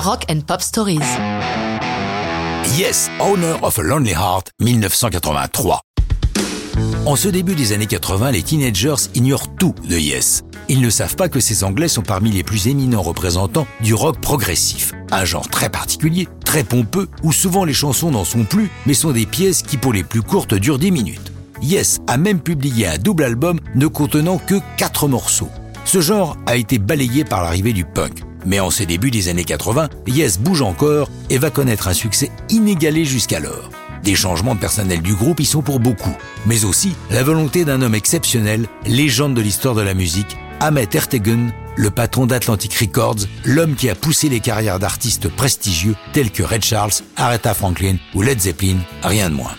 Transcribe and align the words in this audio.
Rock 0.00 0.26
and 0.30 0.42
Pop 0.46 0.62
Stories. 0.62 1.00
Yes, 2.78 3.10
Owner 3.18 3.54
of 3.62 3.78
a 3.78 3.82
Lonely 3.82 4.12
Heart, 4.12 4.52
1983. 4.60 5.80
En 7.04 7.16
ce 7.16 7.28
début 7.28 7.56
des 7.56 7.72
années 7.72 7.86
80, 7.86 8.30
les 8.30 8.42
teenagers 8.42 9.08
ignorent 9.16 9.56
tout 9.56 9.74
de 9.88 9.96
Yes. 9.98 10.44
Ils 10.68 10.80
ne 10.80 10.90
savent 10.90 11.16
pas 11.16 11.28
que 11.28 11.40
ces 11.40 11.64
Anglais 11.64 11.88
sont 11.88 12.02
parmi 12.02 12.30
les 12.30 12.44
plus 12.44 12.68
éminents 12.68 13.02
représentants 13.02 13.66
du 13.80 13.92
rock 13.92 14.20
progressif. 14.20 14.92
Un 15.10 15.24
genre 15.24 15.48
très 15.48 15.68
particulier, 15.68 16.28
très 16.44 16.62
pompeux, 16.62 17.08
où 17.24 17.32
souvent 17.32 17.64
les 17.64 17.74
chansons 17.74 18.12
n'en 18.12 18.24
sont 18.24 18.44
plus, 18.44 18.70
mais 18.86 18.94
sont 18.94 19.10
des 19.10 19.26
pièces 19.26 19.62
qui 19.62 19.78
pour 19.78 19.92
les 19.92 20.04
plus 20.04 20.22
courtes 20.22 20.54
durent 20.54 20.78
10 20.78 20.92
minutes. 20.92 21.32
Yes 21.60 21.98
a 22.06 22.18
même 22.18 22.40
publié 22.40 22.86
un 22.86 22.98
double 22.98 23.24
album 23.24 23.58
ne 23.74 23.88
contenant 23.88 24.38
que 24.38 24.60
4 24.76 25.08
morceaux. 25.08 25.50
Ce 25.84 26.00
genre 26.00 26.36
a 26.46 26.56
été 26.56 26.78
balayé 26.78 27.24
par 27.24 27.42
l'arrivée 27.42 27.72
du 27.72 27.84
punk. 27.84 28.27
Mais 28.48 28.60
en 28.60 28.70
ces 28.70 28.86
débuts 28.86 29.10
des 29.10 29.28
années 29.28 29.44
80, 29.44 29.90
Yes 30.06 30.38
bouge 30.38 30.62
encore 30.62 31.10
et 31.28 31.36
va 31.36 31.50
connaître 31.50 31.86
un 31.86 31.92
succès 31.92 32.30
inégalé 32.48 33.04
jusqu'alors. 33.04 33.68
Des 34.02 34.14
changements 34.14 34.54
de 34.54 34.60
personnel 34.60 35.02
du 35.02 35.14
groupe 35.14 35.40
y 35.40 35.44
sont 35.44 35.60
pour 35.60 35.80
beaucoup, 35.80 36.16
mais 36.46 36.64
aussi 36.64 36.94
la 37.10 37.22
volonté 37.22 37.66
d'un 37.66 37.82
homme 37.82 37.94
exceptionnel, 37.94 38.66
légende 38.86 39.34
de 39.34 39.42
l'histoire 39.42 39.74
de 39.74 39.82
la 39.82 39.92
musique, 39.92 40.38
Ahmet 40.60 40.88
Ertegun, 40.94 41.48
le 41.76 41.90
patron 41.90 42.24
d'Atlantic 42.24 42.74
Records, 42.74 43.26
l'homme 43.44 43.74
qui 43.74 43.90
a 43.90 43.94
poussé 43.94 44.30
les 44.30 44.40
carrières 44.40 44.78
d'artistes 44.78 45.28
prestigieux 45.28 45.94
tels 46.14 46.30
que 46.30 46.42
Red 46.42 46.64
Charles, 46.64 46.92
Aretha 47.16 47.52
Franklin 47.52 47.96
ou 48.14 48.22
Led 48.22 48.40
Zeppelin, 48.40 48.78
rien 49.02 49.28
de 49.28 49.34
moins. 49.34 49.54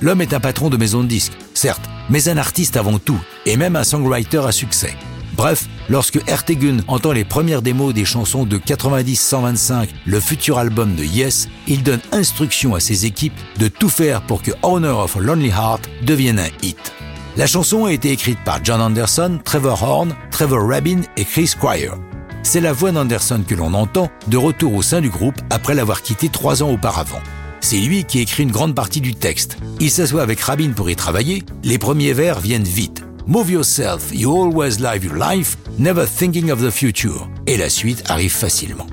L'homme 0.00 0.22
est 0.22 0.34
un 0.34 0.40
patron 0.40 0.70
de 0.70 0.76
maison 0.76 1.04
de 1.04 1.08
disques, 1.08 1.38
certes, 1.54 1.88
mais 2.10 2.28
un 2.28 2.36
artiste 2.36 2.76
avant 2.76 2.98
tout, 2.98 3.20
et 3.46 3.56
même 3.56 3.76
un 3.76 3.84
songwriter 3.84 4.42
à 4.44 4.50
succès. 4.50 4.96
Bref, 5.36 5.66
lorsque 5.88 6.20
Ertegun 6.28 6.78
entend 6.88 7.12
les 7.12 7.24
premières 7.24 7.62
démos 7.62 7.94
des 7.94 8.04
chansons 8.04 8.44
de 8.44 8.58
90-125, 8.58 9.88
le 10.06 10.20
futur 10.20 10.58
album 10.58 10.94
de 10.94 11.04
Yes, 11.04 11.48
il 11.66 11.82
donne 11.82 12.00
instruction 12.12 12.74
à 12.74 12.80
ses 12.80 13.06
équipes 13.06 13.38
de 13.58 13.68
tout 13.68 13.88
faire 13.88 14.22
pour 14.22 14.42
que 14.42 14.52
Honor 14.62 15.04
of 15.04 15.16
Lonely 15.16 15.48
Heart 15.48 15.88
devienne 16.02 16.38
un 16.38 16.48
hit. 16.62 16.92
La 17.36 17.46
chanson 17.46 17.84
a 17.86 17.92
été 17.92 18.12
écrite 18.12 18.38
par 18.44 18.64
John 18.64 18.80
Anderson, 18.80 19.40
Trevor 19.44 19.82
Horn, 19.82 20.14
Trevor 20.30 20.68
Rabin 20.68 21.00
et 21.16 21.24
Chris 21.24 21.48
Squire. 21.48 21.96
C'est 22.44 22.60
la 22.60 22.72
voix 22.72 22.92
d'Anderson 22.92 23.42
que 23.46 23.54
l'on 23.54 23.74
entend 23.74 24.10
de 24.28 24.36
retour 24.36 24.74
au 24.74 24.82
sein 24.82 25.00
du 25.00 25.10
groupe 25.10 25.40
après 25.50 25.74
l'avoir 25.74 26.02
quitté 26.02 26.28
trois 26.28 26.62
ans 26.62 26.70
auparavant. 26.70 27.20
C'est 27.60 27.78
lui 27.78 28.04
qui 28.04 28.20
écrit 28.20 28.42
une 28.42 28.52
grande 28.52 28.74
partie 28.74 29.00
du 29.00 29.14
texte. 29.14 29.56
Il 29.80 29.90
s'assoit 29.90 30.22
avec 30.22 30.40
Rabin 30.40 30.72
pour 30.72 30.90
y 30.90 30.96
travailler. 30.96 31.42
Les 31.64 31.78
premiers 31.78 32.12
vers 32.12 32.38
viennent 32.38 32.62
vite. 32.62 33.03
Move 33.26 33.50
yourself, 33.50 34.12
you 34.12 34.30
always 34.30 34.80
live 34.80 35.02
your 35.02 35.16
life, 35.16 35.56
never 35.78 36.04
thinking 36.04 36.50
of 36.50 36.60
the 36.60 36.70
future. 36.70 37.26
Et 37.46 37.56
la 37.56 37.70
suite 37.70 38.02
arrive 38.10 38.32
facilement. 38.32 38.86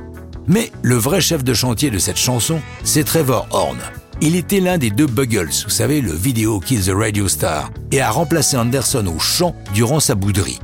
Mais 0.47 0.71
le 0.83 0.95
vrai 0.95 1.19
chef 1.19 1.43
de 1.43 1.53
chantier 1.53 1.89
de 1.89 1.97
cette 1.97 2.15
chanson, 2.15 2.61
c'est 2.85 3.03
Trevor 3.03 3.45
Horn. 3.51 3.77
Il 4.21 4.37
était 4.37 4.61
l'un 4.61 4.77
des 4.77 4.89
deux 4.89 5.05
Buggles, 5.05 5.51
vous 5.65 5.69
savez, 5.69 5.99
le 5.99 6.13
vidéo 6.13 6.61
Kill 6.61 6.81
the 6.81 6.93
Radio 6.95 7.27
Star, 7.27 7.71
et 7.91 7.99
a 7.99 8.09
remplacé 8.09 8.55
Anderson 8.55 9.05
au 9.07 9.19
chant 9.19 9.53
durant 9.73 9.99
sa 9.99 10.15
bouderie. 10.15 10.59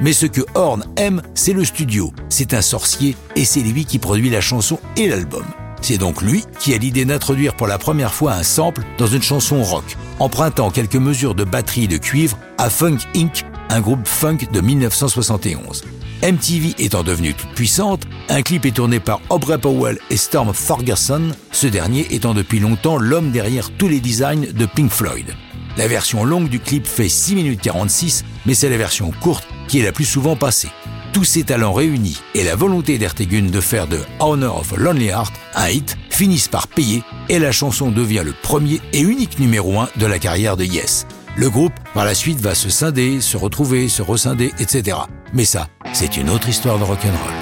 Mais 0.00 0.12
ce 0.12 0.26
que 0.26 0.40
Horn 0.56 0.84
aime, 0.96 1.22
c'est 1.34 1.52
le 1.52 1.64
studio. 1.64 2.12
C'est 2.28 2.54
un 2.54 2.62
sorcier 2.62 3.14
et 3.36 3.44
c'est 3.44 3.60
lui 3.60 3.84
qui 3.84 4.00
produit 4.00 4.30
la 4.30 4.40
chanson 4.40 4.80
et 4.96 5.06
l'album. 5.06 5.44
C'est 5.82 5.98
donc 5.98 6.22
lui 6.22 6.44
qui 6.60 6.74
a 6.74 6.78
l'idée 6.78 7.04
d'introduire 7.04 7.54
pour 7.54 7.66
la 7.66 7.76
première 7.76 8.14
fois 8.14 8.34
un 8.34 8.44
sample 8.44 8.82
dans 8.98 9.08
une 9.08 9.22
chanson 9.22 9.62
rock, 9.64 9.96
empruntant 10.20 10.70
quelques 10.70 10.96
mesures 10.96 11.34
de 11.34 11.42
batterie 11.42 11.88
de 11.88 11.96
cuivre 11.96 12.38
à 12.56 12.70
Funk 12.70 12.98
Inc., 13.16 13.44
un 13.68 13.80
groupe 13.80 14.06
funk 14.06 14.38
de 14.52 14.60
1971. 14.60 15.84
MTV 16.22 16.76
étant 16.78 17.02
devenue 17.02 17.34
toute 17.34 17.50
puissante, 17.50 18.02
un 18.28 18.42
clip 18.42 18.64
est 18.64 18.76
tourné 18.76 19.00
par 19.00 19.20
Aubrey 19.28 19.58
Powell 19.58 19.98
et 20.08 20.16
Storm 20.16 20.52
Thorgerson, 20.52 21.32
ce 21.50 21.66
dernier 21.66 22.06
étant 22.14 22.32
depuis 22.32 22.60
longtemps 22.60 22.96
l'homme 22.96 23.32
derrière 23.32 23.70
tous 23.76 23.88
les 23.88 23.98
designs 23.98 24.52
de 24.52 24.66
Pink 24.66 24.90
Floyd. 24.90 25.34
La 25.76 25.88
version 25.88 26.24
longue 26.24 26.48
du 26.48 26.60
clip 26.60 26.86
fait 26.86 27.08
6 27.08 27.34
minutes 27.34 27.60
46, 27.60 28.24
mais 28.46 28.54
c'est 28.54 28.68
la 28.68 28.76
version 28.76 29.10
courte 29.20 29.48
qui 29.66 29.80
est 29.80 29.84
la 29.84 29.92
plus 29.92 30.04
souvent 30.04 30.36
passée. 30.36 30.68
Tous 31.12 31.24
ces 31.24 31.44
talents 31.44 31.74
réunis 31.74 32.18
et 32.34 32.42
la 32.42 32.56
volonté 32.56 32.96
d'Ertegun 32.96 33.50
de 33.50 33.60
faire 33.60 33.86
de 33.86 34.00
Honor 34.18 34.60
of 34.60 34.72
Lonely 34.78 35.08
Heart 35.08 35.34
un 35.54 35.68
hit 35.68 35.98
finissent 36.08 36.48
par 36.48 36.68
payer 36.68 37.02
et 37.28 37.38
la 37.38 37.52
chanson 37.52 37.90
devient 37.90 38.22
le 38.24 38.32
premier 38.32 38.80
et 38.94 39.00
unique 39.00 39.38
numéro 39.38 39.78
1 39.78 39.90
de 39.96 40.06
la 40.06 40.18
carrière 40.18 40.56
de 40.56 40.64
Yes. 40.64 41.06
Le 41.36 41.50
groupe, 41.50 41.74
par 41.92 42.06
la 42.06 42.14
suite, 42.14 42.40
va 42.40 42.54
se 42.54 42.70
scinder, 42.70 43.20
se 43.20 43.36
retrouver, 43.36 43.88
se 43.88 44.00
rescinder, 44.00 44.52
etc. 44.58 44.96
Mais 45.34 45.44
ça, 45.44 45.68
c'est 45.92 46.16
une 46.16 46.30
autre 46.30 46.48
histoire 46.48 46.78
de 46.78 46.84
rock'n'roll. 46.84 47.41